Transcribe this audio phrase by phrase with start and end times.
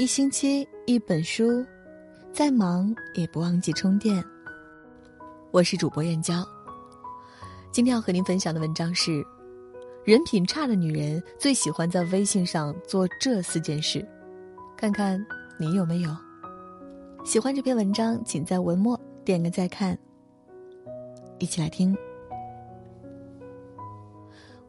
[0.00, 1.62] 一星期一本书，
[2.32, 4.24] 再忙也不忘记充电。
[5.50, 6.42] 我是主播燕娇。
[7.70, 9.22] 今天要和您分享的文章是：
[10.02, 14.02] 人品差的女人最喜欢在微信上做这四件事，
[14.74, 15.22] 看看
[15.58, 16.10] 你有没有？
[17.22, 19.98] 喜欢这篇文章，请在文末点个再看。
[21.38, 21.94] 一起来听。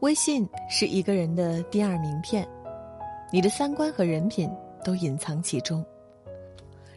[0.02, 2.45] 微信是一个人的第二名片，
[3.32, 4.52] 你的三观和人品。
[4.84, 5.86] 都隐藏其中。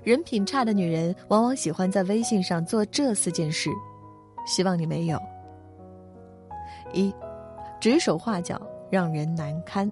[0.02, 3.70] 人品差的女人往往喜欢在微信上做这四件事，
[4.46, 5.18] 希望你没有。
[6.92, 7.14] 一，
[7.80, 8.60] 指手画脚，
[8.90, 9.90] 让人难堪。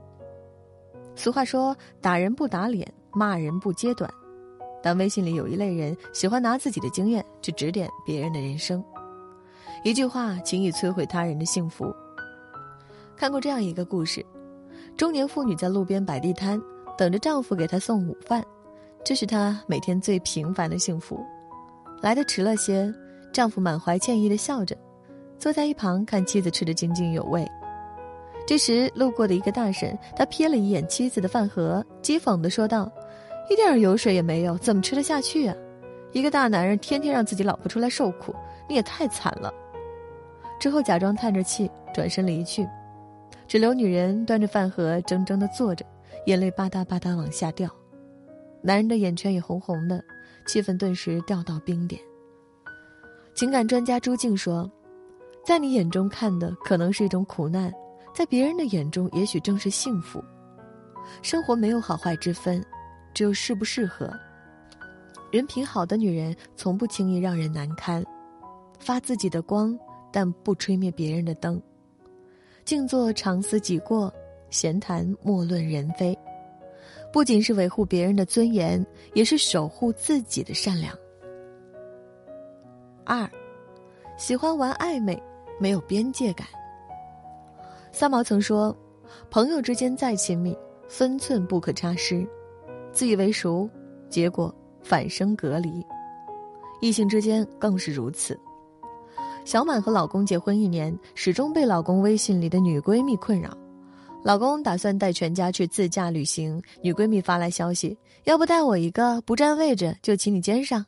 [1.15, 4.13] 俗话说：“打人不打脸，骂人不揭短。”
[4.83, 8.85] 但微信里有一类人喜欢拿自己的经验去指点别人的人生，
[9.85, 11.95] 一句话轻易摧毁他人的幸福。
[13.17, 14.25] 看过这样一个故事：
[14.97, 16.61] 中年妇女在路边摆地摊。
[17.02, 18.45] 等着丈夫给她送午饭，
[19.05, 21.20] 这是她每天最平凡的幸福。
[22.00, 22.94] 来的迟了些，
[23.33, 24.77] 丈夫满怀歉意的笑着，
[25.36, 27.44] 坐在一旁看妻子吃得津津有味。
[28.47, 32.89] 这时路过的一个大婶，她瞥了一眼妻子的饭盒，讥讽的说道
[33.50, 35.56] ：“一点油水也没有，怎么吃得下去啊？
[36.12, 38.33] 一个大男人天天让自己老婆出来受苦，
[38.69, 39.53] 你也太惨了。”
[40.61, 42.64] 之后假装叹着气，转身离去，
[43.48, 45.84] 只留女人端着饭盒怔怔的坐着。
[46.27, 47.69] 眼泪吧嗒吧嗒往下掉，
[48.63, 50.03] 男人的眼圈也红红的，
[50.47, 52.01] 气氛顿时掉到冰点。
[53.35, 54.71] 情感专家朱静说
[55.45, 57.73] ：“在你眼中看的可能是一种苦难，
[58.15, 60.23] 在别人的眼中也许正是幸福。
[61.23, 62.65] 生活没有好坏之分，
[63.13, 64.13] 只有适不适合。
[65.31, 68.05] 人品好的女人从不轻易让人难堪，
[68.79, 69.77] 发自己的光，
[70.13, 71.61] 但不吹灭别人的灯，
[72.65, 74.13] 静坐常思己过。”
[74.53, 76.17] 闲谈莫论人非，
[77.12, 80.97] 不仅是维护别人的尊严，也是守护自己的善良。
[83.04, 83.28] 二，
[84.16, 85.21] 喜欢玩暧昧，
[85.59, 86.47] 没有边界感。
[87.91, 88.77] 三毛曾说
[89.31, 90.56] ：“朋友之间再亲密，
[90.87, 92.25] 分寸不可差失；
[92.93, 93.69] 自以为熟，
[94.09, 95.84] 结果反生隔离。
[96.81, 98.38] 异性之间更是如此。”
[99.44, 103.50] 小满和老公结婚一年，始终被老公微信里的女闺蜜困扰。
[104.25, 110.84] 老公打算带全家去自驾旅行，女闺蜜发来消息：“要不带我一个，不占位置就骑你肩上。”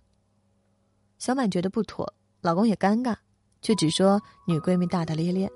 [1.18, 2.12] 小满觉得不妥，
[2.42, 3.14] 老公也尴尬，
[3.60, 5.50] 却只说女闺蜜大大咧咧。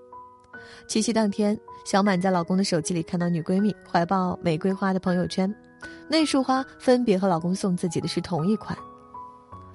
[0.88, 1.56] 七夕当天，
[1.86, 5.52] 小满在老公的手机里看到女闺蜜怀抱玫瑰花的朋友圈，
[6.08, 8.76] 那束花分别和老公送自己的是同一款。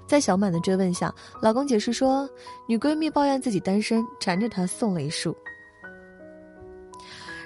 [0.06, 2.30] 在小满的追问下，老公解释说，
[2.68, 5.36] 女闺蜜抱怨自己单身，缠着他送了一束。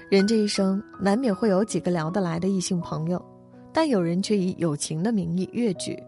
[0.10, 3.22] 人这一生难免会有几个聊得来的异性朋友，
[3.74, 6.02] 但有人却以友情的名义越矩，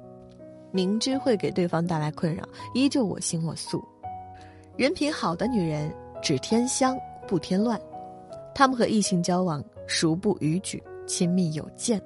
[0.71, 3.83] 明知会给对方带来困扰，依旧我行我素。
[4.77, 7.77] 人品好的女人只添香不添乱，
[8.55, 12.01] 她们和异性交往熟不逾矩，亲密有间。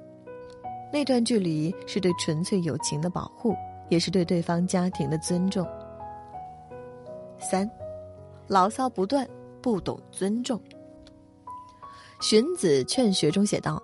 [0.92, 3.54] 那段距离是对纯粹友情的保护，
[3.88, 5.64] 也是对对方家庭的尊重。
[7.38, 7.70] 三，
[8.48, 9.24] 牢骚不断，
[9.62, 10.60] 不懂尊重。
[12.24, 13.80] 荀子《劝学》中写道：“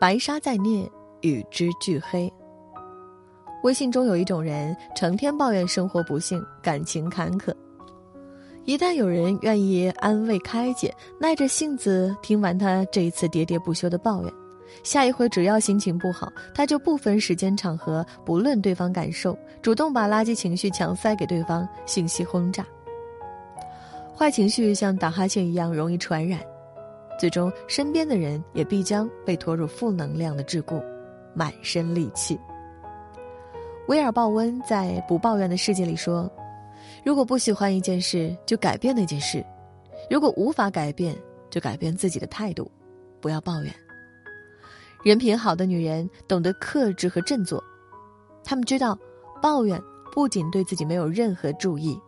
[0.00, 2.28] 白沙在涅，与之俱黑。”
[3.62, 7.54] 微信中有一种人，成天抱怨生活不幸、感情坎坷。
[8.64, 14.32] 一旦有人愿意安慰开解，耐着性子听完他这一次喋喋不休的抱怨，
[14.82, 22.66] 下一回只要心情不好，他就不分时间场合，不论对方感受，主动把垃圾情绪强塞给对方，信息轰炸。
[24.12, 26.40] 坏情绪像打哈欠一样容易传染。
[27.20, 30.82] 最终，身边的人也必将被拖入负能量的桎梏，
[31.34, 32.40] 满身戾气。
[33.88, 36.32] 威尔·鲍温在《不抱怨的世界》里说
[37.04, 39.44] ：“如果不喜欢一件事，就改变那件事；
[40.08, 41.14] 如果无法改变，
[41.50, 42.72] 就改变自己的态度，
[43.20, 43.74] 不要抱怨。”
[45.04, 47.62] 人品好的女人懂得克制和振作，
[48.42, 48.98] 她们知道，
[49.42, 49.78] 抱怨
[50.10, 52.00] 不仅对自己没有任何注意，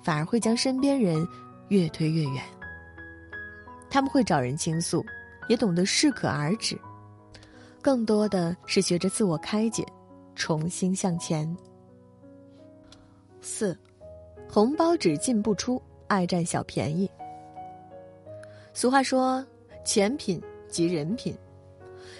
[0.00, 1.26] 反而会将身边人
[1.70, 2.40] 越推越远。
[3.90, 5.04] 他们会找人倾诉，
[5.48, 6.78] 也懂得适可而止，
[7.82, 9.84] 更多的是学着自我开解，
[10.36, 11.54] 重新向前。
[13.40, 13.76] 四，
[14.48, 17.10] 红包只进不出，爱占小便宜。
[18.72, 19.44] 俗话说，
[19.84, 21.36] 钱品即人品，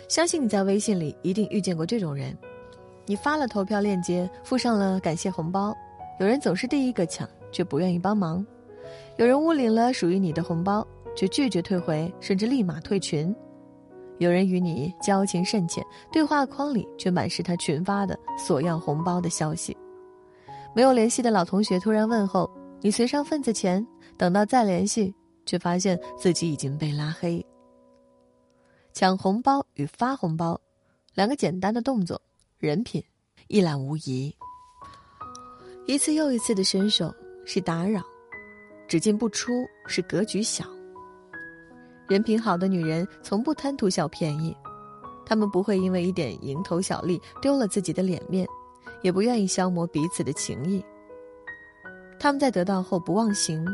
[0.09, 2.37] 相信你在微信里一定遇见过这种人：
[3.07, 5.73] 你发了投票链接，附上了感谢红包，
[6.19, 8.45] 有人总是第一个抢，却不愿意帮忙；
[9.17, 10.85] 有人误领了属于你的红包。
[11.21, 13.35] 却拒绝退回，甚至立马退群。
[14.21, 19.77] 有人与你交情甚浅，对话框里却满是他群发的索要红包的消息。
[20.75, 22.51] 没有联系的老同学突然问候，
[22.81, 23.87] 你随上份子钱，
[24.17, 25.15] 等到再联系，
[25.45, 27.45] 却发现自己已经被拉黑。
[28.95, 30.59] 抢红包与发红包，
[31.13, 32.19] 两个简单的动作，
[32.57, 33.05] 人品
[33.49, 34.35] 一览无遗。
[35.85, 37.15] 一次又一次的伸手
[37.45, 38.01] 是打扰，
[38.89, 39.53] 只进不出
[39.87, 40.65] 是格局小。
[42.11, 44.53] 人品好的女人从不贪图小便宜，
[45.25, 48.45] 她们不会因为一点蝇头小利丢了自己的脸面，
[49.01, 50.85] 也不愿意消磨彼此的情谊。
[52.19, 53.65] 他们在得到后不忘形，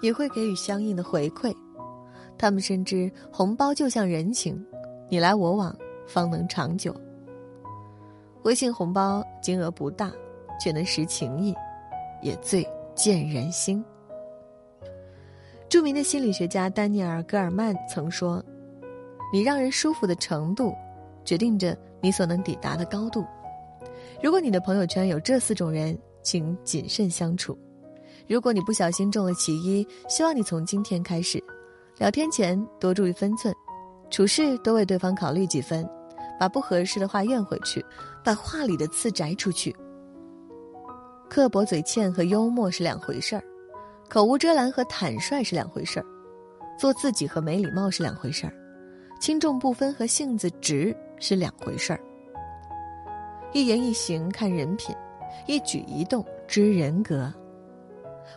[0.00, 1.54] 也会给予相应的回馈。
[2.38, 4.58] 他们深知红包就像人情，
[5.10, 5.76] 你来我往
[6.06, 6.98] 方能长久。
[8.44, 10.10] 微信红包金额不大，
[10.58, 11.54] 却能识情意，
[12.22, 13.84] 也最见人心。
[15.70, 18.44] 著名的心理学家丹尼尔·戈尔曼曾说
[19.32, 20.74] ：“你让人舒服的程度，
[21.24, 23.24] 决定着你所能抵达的高度。”
[24.20, 27.56] 如果你的朋友圈有这四种人，请谨慎相处。
[28.28, 31.40] 如果你不小心中了其一，希望你从今天开始。
[31.98, 33.54] 聊天前多注意分寸，
[34.10, 35.88] 处事多为对方考虑几分，
[36.36, 37.84] 把不合适的话咽回去，
[38.24, 39.74] 把话里的刺摘出去。
[41.28, 43.44] 刻薄嘴欠和幽默是两回事儿，
[44.10, 46.06] 口无遮拦和坦率是两回事儿，
[46.76, 48.52] 做自己和没礼貌是两回事儿，
[49.20, 52.00] 轻重不分和性子直是两回事儿。
[53.52, 54.92] 一言一行看人品，
[55.46, 57.32] 一举一动知人格。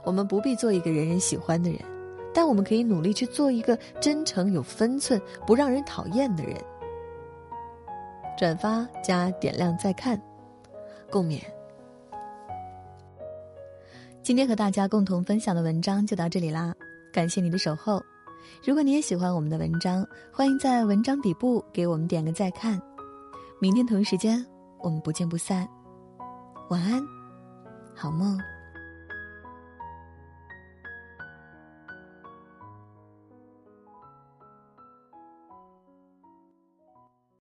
[0.03, 1.79] 我们不必做一个人人喜欢的人。
[2.35, 6.55] 但我们可以努力去做一个真诚、有分寸、不让人讨厌的人。
[8.35, 10.19] 转发加点亮再看，
[11.11, 11.41] 共勉。
[14.23, 16.73] 今天和大家共同分享的文章就到这里啦，
[17.11, 18.01] 感谢你的守候。
[18.65, 22.81] 如果你也喜欢我们的文章，欢迎在文章底部给我们点个再看。
[23.59, 24.43] 明天同一时间，
[24.79, 25.67] 我们不见不散。
[26.69, 27.03] 晚安，
[27.93, 28.39] 好梦。